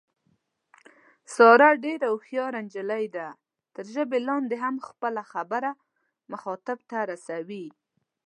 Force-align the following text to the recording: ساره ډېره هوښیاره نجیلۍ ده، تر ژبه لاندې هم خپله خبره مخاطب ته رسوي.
ساره 1.35 1.69
ډېره 1.85 2.07
هوښیاره 2.13 2.59
نجیلۍ 2.65 3.05
ده، 3.15 3.27
تر 3.75 3.85
ژبه 3.93 4.17
لاندې 4.27 4.55
هم 4.63 4.75
خپله 4.87 5.21
خبره 5.31 5.71
مخاطب 6.31 6.79
ته 6.89 6.97
رسوي. 7.11 7.65